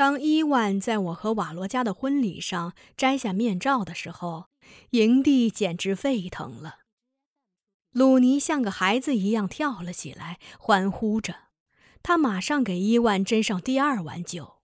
[0.00, 4.46] 当伊万在我和瓦罗加的婚礼上摘下面罩的时候，
[4.92, 6.78] 营地简直沸腾了。
[7.92, 11.34] 鲁尼像个孩子一样跳了起来，欢呼着。
[12.02, 14.62] 他马上给伊万斟上第二碗酒，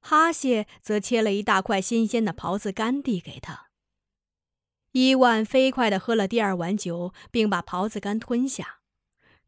[0.00, 3.66] 哈谢则切了一大块新鲜的狍子干递给他。
[4.92, 8.78] 伊万飞快地喝了第二碗酒，并把狍子干吞下。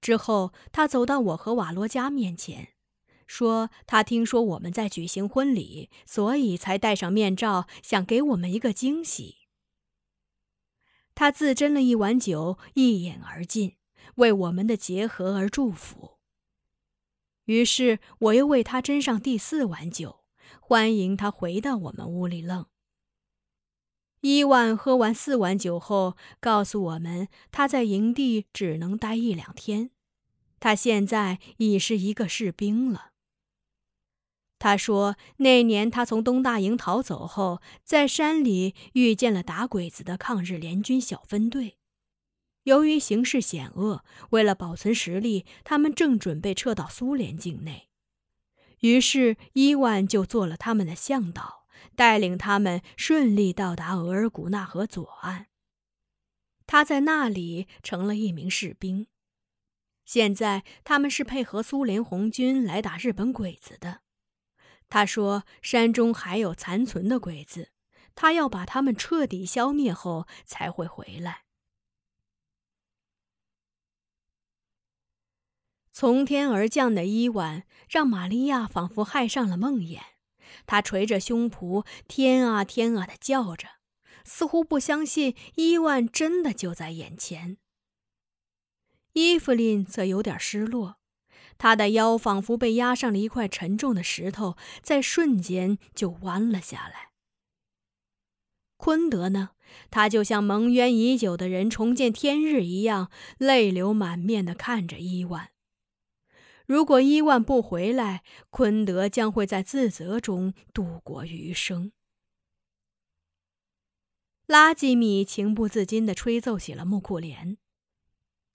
[0.00, 2.70] 之后，他走到我和瓦罗加面前。
[3.28, 9.36] 说他听说我们在举行婚礼，所以才戴上面罩，想给我们一个惊喜。
[11.14, 13.76] 他自斟了一碗酒，一饮而尽，
[14.16, 16.18] 为我们的结合而祝福。
[17.44, 20.24] 于是我又为他斟上第四碗酒，
[20.60, 22.66] 欢迎他回到我们屋里愣。
[24.22, 29.90] 伊万喝完四碗酒后，告诉我们他在营地只能待一两天，
[30.58, 33.07] 他现在已是一个士兵了。
[34.58, 41.78] 他说：“那年他从东大营逃走后，在山里遇见了打鬼子的抗日联军小分队。
[42.64, 47.88] 由于形势险恶，为了保存实力，他们正准备撤到苏联境内。
[48.80, 55.46] 于是伊万就做了他们的向导，带领他们顺利到达额尔古纳河左岸。
[56.66, 59.06] 他在那里成了一名士兵。
[60.04, 64.00] 现在他们是配合苏联红军来打日本鬼子的。”
[64.88, 67.70] 他说：“山中还有残存的鬼子，
[68.14, 71.42] 他要把他们彻底消灭后才会回来。”
[75.92, 80.00] 从天而降的伊万让玛利亚仿佛害上了梦魇，
[80.64, 83.66] 她捶着胸脯，天啊天啊的叫着，
[84.24, 87.58] 似乎不相信伊万真的就在眼前。
[89.14, 90.97] 伊芙琳则有点失落。
[91.58, 97.10] 他的腰仿佛被压上了一块沉重的石头，在瞬间就弯了下来。
[98.76, 99.50] 昆德呢？
[99.90, 105.50] 他就像蒙冤已久的人重见天日一样，泪流满面地看着伊万。
[106.64, 111.92] 如果伊万不回来，昆德将会在自责中度过余生。
[114.46, 117.58] 拉基米情不自禁地吹奏起了木库莲。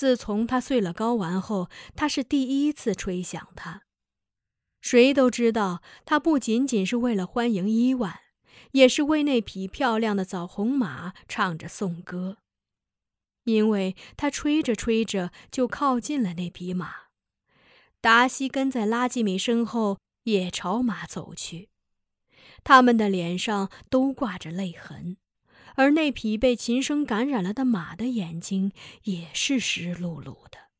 [0.00, 3.82] 自从他碎了睾丸后，他是第一次吹响它。
[4.80, 8.18] 谁都知道，他不仅仅是为了欢迎伊万，
[8.72, 12.38] 也是为那匹漂亮的枣红马唱着颂歌。
[13.44, 16.94] 因为他吹着吹着就靠近了那匹马，
[18.00, 21.68] 达西跟在拉基米身后也朝马走去，
[22.64, 25.18] 他们的脸上都挂着泪痕。
[25.76, 28.72] 而那匹被琴声感染了的马的眼睛
[29.04, 30.70] 也是湿漉漉的。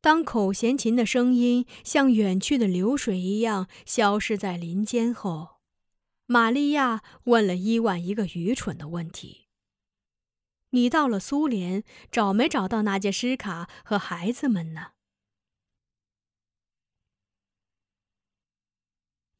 [0.00, 5.60] 当口弦琴的声音像远去的流水一样消失在林间后，
[6.26, 9.46] 玛利亚问了伊万一个愚蠢的问题
[10.70, 14.88] ：“你到了苏联，找没找到那杰什卡和孩子们呢？”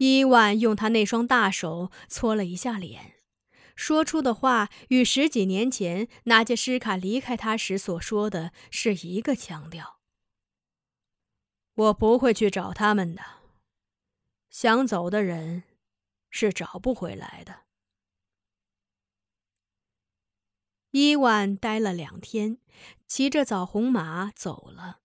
[0.05, 3.15] 伊万用他那双大手搓了一下脸，
[3.75, 10.01] 说出的话与十几年前纳杰什卡离开他时所说的是一个腔调
[11.75, 13.23] ：“我不会去找他们的。
[14.51, 15.63] 想走的人
[16.29, 17.61] 是找不回来的。”
[20.93, 22.59] 伊万待了两天，
[23.07, 25.01] 骑着枣红马走了。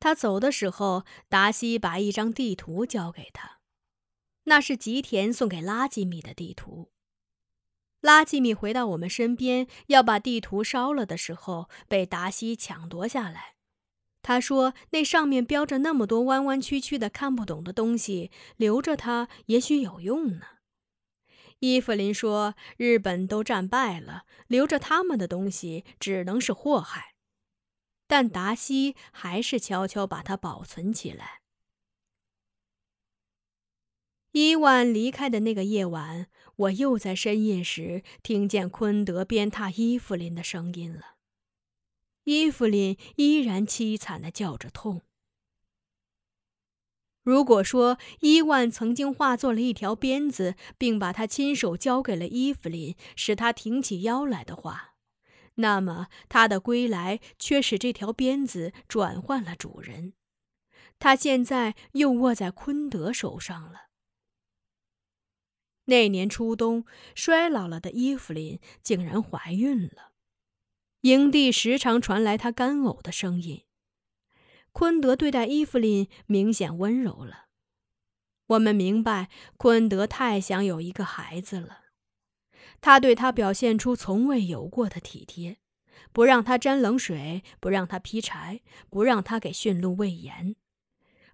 [0.00, 3.51] 他走的时候，达西把一张地图交给他。
[4.44, 6.90] 那是吉田送给拉基米的地图。
[8.00, 13.54] 拉基米回到我们身边，要把地图烧了的时候，被达西抢夺下来。
[14.22, 20.46] 他说：“那上面标着那么多弯弯曲曲的看不懂的东西，留着它也许有用呢。”
[21.60, 27.14] 伊芙琳说：“日本都战败了，留着他们的东西只能是祸害。”
[28.08, 31.41] 但达西还是悄悄把它保存起来。
[34.32, 36.26] 伊万离开的那个夜晚，
[36.56, 41.16] 我又在深夜时听见昆德鞭挞伊芙琳的声音了。
[42.24, 45.02] 伊芙琳依然凄惨的叫着痛。
[47.22, 54.94] 如果说伊万曾经化作了一条鞭子，并把它亲手交给了伊芙琳，使她挺起腰来的话，
[55.56, 60.14] 那么他的归来却使这条鞭子转换了主人，
[60.98, 63.91] 他现在又握在昆德手上了。
[65.92, 70.12] 那年初冬，衰老了的伊芙琳竟然怀孕了。
[71.02, 73.64] 营地时常传来她干呕的声音。
[74.72, 77.48] 昆德对待伊芙琳明显温柔了。
[78.46, 79.28] 我们明白，
[79.58, 81.80] 昆德太想有一个孩子了。
[82.80, 85.58] 他对他表现出从未有过的体贴，
[86.10, 90.56] 不让他沾冷水，不让他劈柴，不让他给驯鹿喂盐，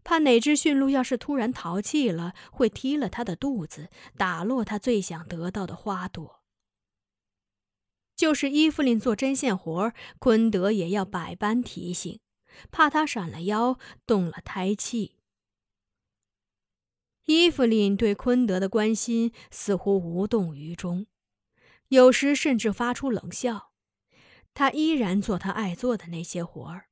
[0.09, 6.43] 怕哪只驯鹿要是突然淘气了，会踢了他的肚子，打落他最想得到的花朵。
[8.17, 12.21] 就是伊芙琳做针线活，昆德也要百般提醒，
[12.71, 15.19] 怕他闪了腰，动了胎气。
[17.27, 21.07] 伊芙琳对昆德的关心似乎无动于衷，
[21.89, 23.73] 有时甚至发出冷笑。
[24.55, 26.88] 他依然做他爱做的那些活儿。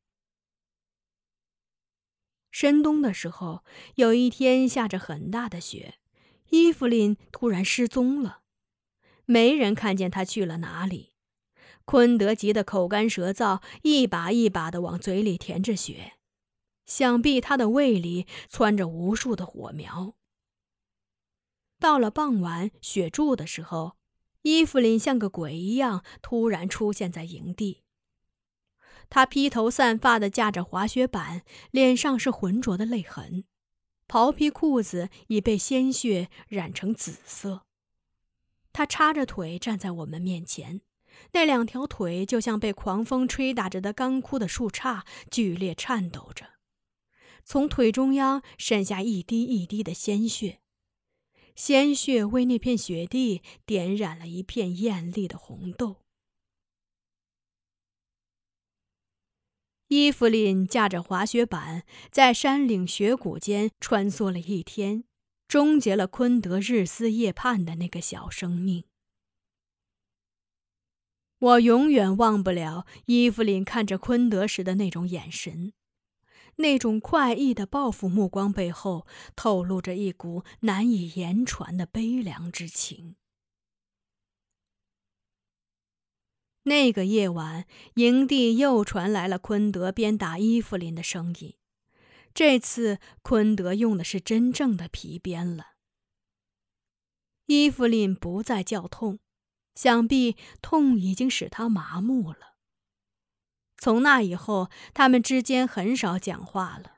[2.59, 3.63] 深冬的时候，
[3.97, 5.97] 有一天下着很大的雪，
[6.49, 8.41] 伊芙琳突然失踪了，
[9.27, 11.13] 没人看见她去了哪里。
[11.85, 16.15] 昆德急得口干舌燥，一把一把的往嘴里填着雪，
[16.87, 20.15] 想必他的胃里窜着无数的火苗。
[21.79, 23.99] 到了傍晚，雪住的时候，
[24.41, 27.83] 伊芙琳像个鬼一样突然出现在营地。
[29.09, 33.45] 他披头散发的架着滑雪板，脸上是浑浊的泪痕，
[34.07, 37.63] 袍皮裤子已被鲜血染成紫色。
[38.73, 40.83] 他叉着腿站在我们面前，
[41.33, 46.47] 那两条腿就像被狂风吹打着的干枯的树杈，剧烈颤抖着，
[47.45, 50.61] 从腿中央渗下一滴一滴的鲜血。
[51.55, 56.03] 鲜血为那片雪地点染了一片艳丽的红豆。
[59.89, 65.05] 伊芙琳驾着滑雪板，在山岭雪谷间穿梭了一天，
[65.47, 68.85] 终结了昆德日思夜盼的那个小生命。
[71.39, 75.73] 我永远忘不了伊芙琳看着昆德时的那种眼神。
[76.57, 79.07] 那种快意的报复目光背后，
[79.37, 83.15] 透露着一股难以言传的悲凉之情。
[86.67, 87.65] 那个夜晚，
[87.95, 91.55] 营地又传来了昆德鞭打伊芙琳的声音。
[92.35, 95.75] 这次，昆德用的是真正的皮鞭了。
[97.47, 99.21] 伊芙琳不再叫痛，
[99.77, 102.57] 想必痛已经使她麻木了。
[103.79, 106.97] 从那以后，他们之间很少讲话了。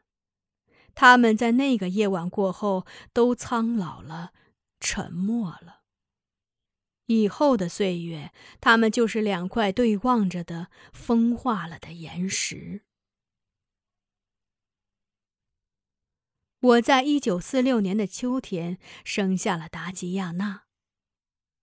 [0.95, 4.33] 他们在那个夜晚过后都苍老了，
[4.81, 5.83] 沉默了。
[7.09, 12.83] 以后的岁月，他们就是两块对望着的风化了的岩石。
[16.61, 20.63] 我在一九四六年的秋天生下了达吉亚娜，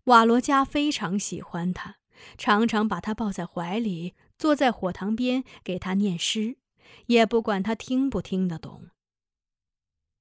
[0.06, 1.96] 瓦罗加非常喜欢她，
[2.38, 4.14] 常常把她抱在怀里。
[4.38, 6.58] 坐在火塘边给他念诗，
[7.06, 8.90] 也不管他听不听得懂。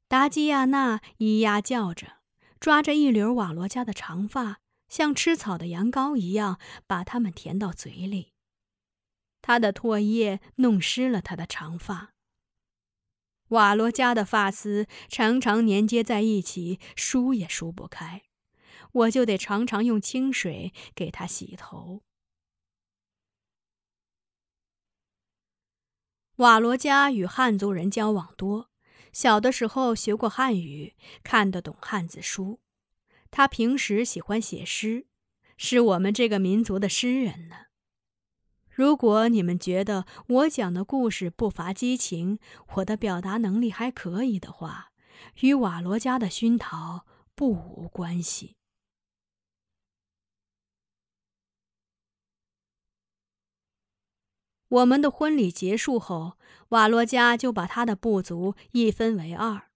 [0.07, 2.19] 达吉亚娜咿呀叫着，
[2.61, 4.61] 抓着一绺瓦罗加的长发，
[4.95, 8.33] 像吃草的羊羔一样把它们填到嘴里。
[9.43, 12.15] 他的唾液弄湿了他的长发。
[13.49, 18.23] 瓦罗加的发丝常常粘接在一起，梳也梳不开，
[18.93, 22.05] 我就得常常用清水给他洗头。
[26.37, 28.71] 瓦罗加与汉族人交往多，
[29.13, 32.61] 小的时候学过汉语，看得懂汉字书。
[33.37, 35.09] 他平时喜欢写诗，
[35.57, 37.67] 是我们这个民族的诗人呢。
[38.71, 42.39] 如果你们觉得我讲的故事不乏激情，
[42.75, 44.93] 我的表达能力还可以的话，
[45.41, 48.55] 与瓦罗加的熏陶不无关系。
[54.69, 56.39] 我们的婚礼结束后，
[56.69, 59.71] 瓦罗加就把他的部族一分为二。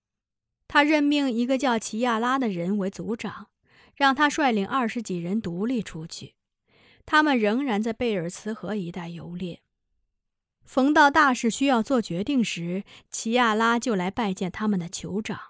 [0.69, 3.49] 他任命一个叫齐亚拉的人为族长，
[3.97, 6.37] 让他率领二十几人独立出去。
[7.07, 9.63] 他们仍然在贝尔茨河一带游猎。
[10.63, 15.41] 逢到大事需要做决定时，齐亚拉就来拜见他们的酋长。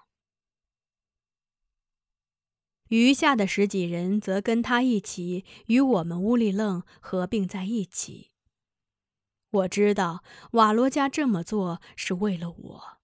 [2.87, 8.31] 余下的十几人则跟他一起与我们乌力楞合并在一起。
[9.51, 12.98] 我知道瓦罗加这么做是为了我。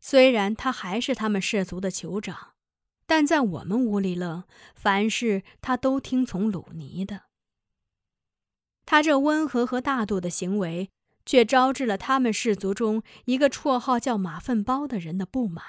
[0.00, 2.54] 虽然他还是他们氏族的酋长，
[3.06, 7.24] 但在我们屋里愣，凡事他都听从鲁尼的。
[8.84, 10.90] 他这温和和大度的行为，
[11.24, 15.64] 却招致了他们氏族中一个绰号叫“马粪包”的人的不满。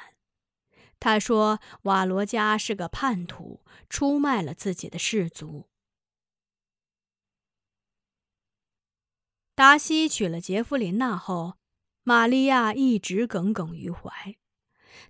[1.00, 5.68] 他说瓦罗加是个叛徒，出卖了自己的氏族。
[9.56, 11.58] 达西娶了杰弗琳娜后，
[12.08, 14.38] 玛利亚一直耿耿于怀。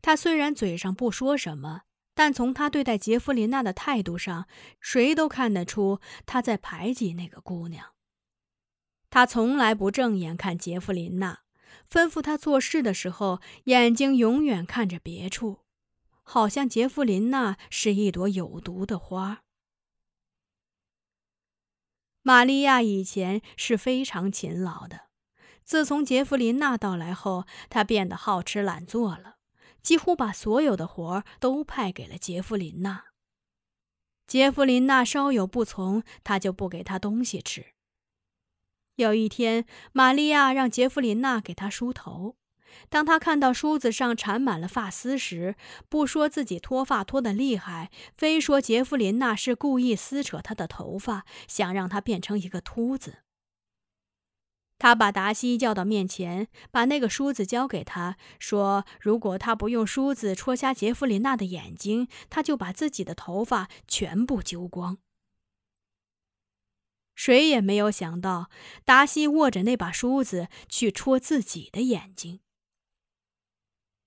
[0.02, 1.84] 她虽然嘴上不说什么，
[2.16, 4.48] 但从她对待杰弗琳娜的态度上，
[4.82, 7.94] 谁都看得出她在排挤那个姑娘。
[9.12, 11.42] 他从来不正眼看杰弗琳娜，
[11.88, 15.60] 吩咐她做事的时候，眼睛永远看着别处，
[16.24, 19.44] 好像杰弗琳娜是一朵有毒的花。
[22.24, 25.07] 玛利亚以前是非常勤劳的，
[25.68, 29.36] 自从杰弗琳娜到来后，她变得好吃懒做了，
[29.84, 33.08] 几乎把所有的活都派给了杰弗琳娜。
[34.26, 37.66] 杰弗琳娜稍有不从，她就不给她东西吃。
[38.96, 42.38] 有一天，玛利亚让杰弗琳娜给她梳头。
[42.88, 45.58] 当她看到梳子上缠满了发丝时，
[45.90, 53.24] 不说自己脱发脱得厉害，非说杰弗琳娜是故意撕扯她的头发，想让她变成一个秃子。
[54.80, 65.00] 他把达西叫到面前，把那个梳子交给他，说：“如果他不用梳子戳瞎杰弗琳娜的眼睛，他就把自己的头发全部揪光。”
[67.16, 68.52] 谁也没有想到，
[68.86, 72.42] 达西握着那把梳子去戳自己的眼睛。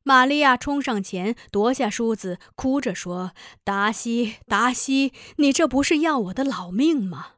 [0.05, 3.33] 玛利亚冲上前夺下梳子，哭着说
[3.65, 7.33] ：“达西，达西，你这不是要我的老命吗？”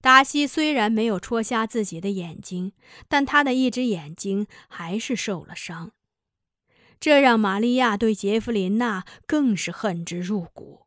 [0.00, 2.72] 达西虽然没有戳瞎自己的眼睛，
[3.06, 5.92] 但他的一只眼睛还是受了伤，
[6.98, 10.86] 这让玛利亚对杰弗琳娜更是恨之入骨。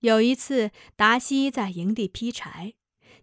[0.00, 2.74] 有一次，达西在营地劈柴，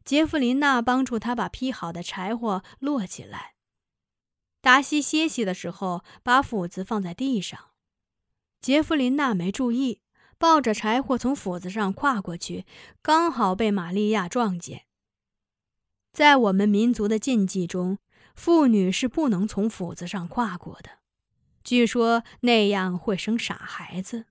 [0.06, 3.56] 杰弗琳娜帮助他把劈好的柴火摞起来。
[4.62, 7.72] 达西歇息的时候，把斧子放在地上，
[8.62, 10.02] 杰弗琳娜没注意，
[10.44, 12.66] 抱着柴火从斧子上跨过去，
[13.02, 14.84] 刚好被玛利亚撞见。
[16.12, 17.98] 在我们民族的禁忌中，
[18.36, 21.00] 妇女是不能从斧子上跨过的，
[21.64, 24.26] 据说那样会生傻孩子。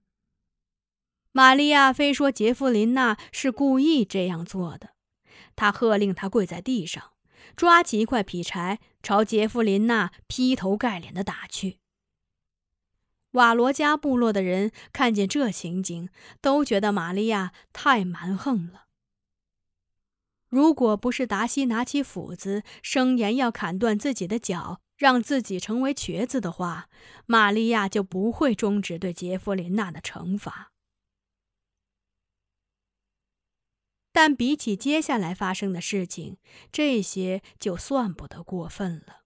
[1.32, 4.90] 玛利亚非说杰弗琳娜是故意这样做的，
[5.56, 7.12] 她喝令他跪在地上，
[7.56, 11.78] 抓起一块劈柴，朝杰弗琳娜劈头盖脸的打去。
[13.32, 16.08] 瓦罗加部落的人看见这情景，
[16.40, 18.86] 都觉得玛利亚太蛮横了。
[20.48, 26.90] 如果不是达西拿起斧子，声言要砍断自己的脚，让自己成为瘸子的话，
[27.24, 30.72] 玛利亚就不会终止对杰弗琳娜的惩罚。
[34.12, 36.36] 但比起接下来发生的事情，
[36.70, 39.21] 这些就算不得过分了。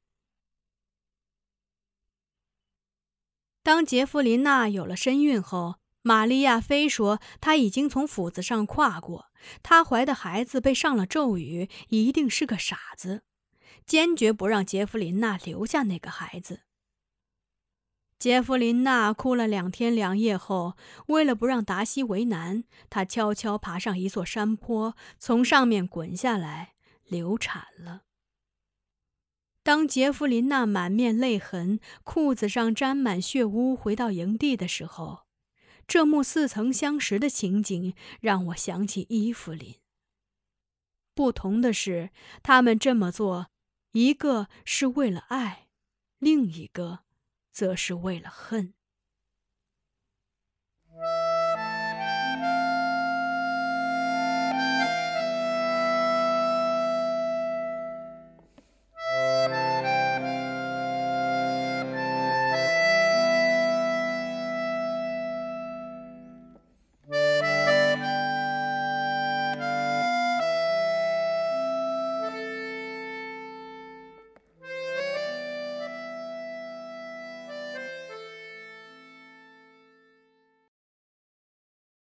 [3.66, 9.26] 当杰弗琳娜有了身孕后，玛利亚非说她已经从斧子上跨过，
[9.60, 13.24] 她怀的孩子被上了咒语，一定是个傻子，
[13.84, 16.60] 坚决不让杰弗琳娜留下那个孩子。
[18.20, 20.76] 杰弗琳娜哭了两天两夜后，
[21.08, 28.02] 为了不让达西为难，她悄悄爬上一座山坡，从上面滚下来，流产了。
[29.66, 35.26] 当杰弗琳娜满面泪痕、裤子上沾满血污回到营地的时候，
[35.88, 39.74] 这幕似曾相识的情景让我想起伊芙琳。
[41.16, 42.10] 不同的是，
[42.44, 43.48] 他们这么做，
[43.90, 45.66] 一个是为了爱，
[46.20, 47.00] 另一个。
[47.50, 48.74] 则是为了恨。